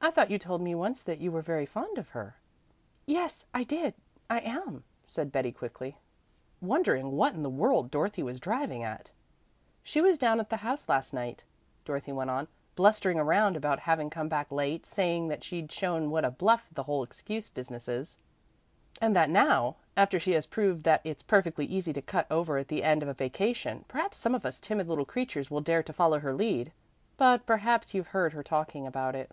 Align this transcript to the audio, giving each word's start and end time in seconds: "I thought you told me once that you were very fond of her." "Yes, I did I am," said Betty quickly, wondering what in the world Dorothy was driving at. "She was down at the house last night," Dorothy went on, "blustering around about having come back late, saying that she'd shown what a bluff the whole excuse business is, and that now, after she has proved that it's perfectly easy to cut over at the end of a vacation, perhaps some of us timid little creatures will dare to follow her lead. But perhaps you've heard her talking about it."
"I 0.00 0.10
thought 0.10 0.30
you 0.30 0.38
told 0.38 0.62
me 0.62 0.74
once 0.74 1.04
that 1.04 1.18
you 1.18 1.30
were 1.30 1.42
very 1.42 1.66
fond 1.66 1.98
of 1.98 2.08
her." 2.10 2.36
"Yes, 3.04 3.44
I 3.52 3.62
did 3.62 3.92
I 4.30 4.38
am," 4.40 4.84
said 5.06 5.30
Betty 5.30 5.52
quickly, 5.52 5.98
wondering 6.62 7.12
what 7.12 7.34
in 7.34 7.42
the 7.42 7.50
world 7.50 7.90
Dorothy 7.90 8.22
was 8.22 8.40
driving 8.40 8.82
at. 8.82 9.10
"She 9.82 10.00
was 10.00 10.16
down 10.16 10.40
at 10.40 10.48
the 10.48 10.58
house 10.58 10.88
last 10.88 11.12
night," 11.12 11.44
Dorothy 11.84 12.12
went 12.12 12.30
on, 12.30 12.48
"blustering 12.74 13.18
around 13.18 13.54
about 13.54 13.80
having 13.80 14.08
come 14.08 14.28
back 14.30 14.50
late, 14.50 14.86
saying 14.86 15.28
that 15.28 15.44
she'd 15.44 15.70
shown 15.70 16.10
what 16.10 16.24
a 16.24 16.30
bluff 16.30 16.68
the 16.72 16.84
whole 16.84 17.02
excuse 17.02 17.50
business 17.50 17.86
is, 17.86 18.16
and 19.02 19.14
that 19.14 19.28
now, 19.28 19.76
after 19.94 20.18
she 20.18 20.32
has 20.32 20.46
proved 20.46 20.84
that 20.84 21.02
it's 21.04 21.22
perfectly 21.22 21.66
easy 21.66 21.92
to 21.92 22.00
cut 22.02 22.26
over 22.30 22.56
at 22.56 22.68
the 22.68 22.82
end 22.82 23.02
of 23.02 23.10
a 23.10 23.14
vacation, 23.14 23.84
perhaps 23.88 24.16
some 24.16 24.34
of 24.34 24.46
us 24.46 24.58
timid 24.58 24.88
little 24.88 25.04
creatures 25.04 25.50
will 25.50 25.60
dare 25.60 25.82
to 25.82 25.92
follow 25.92 26.18
her 26.20 26.32
lead. 26.32 26.72
But 27.18 27.44
perhaps 27.44 27.92
you've 27.92 28.08
heard 28.08 28.32
her 28.32 28.42
talking 28.42 28.86
about 28.86 29.14
it." 29.14 29.32